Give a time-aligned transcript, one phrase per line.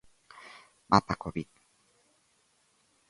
[0.89, 1.49] Mapa covid.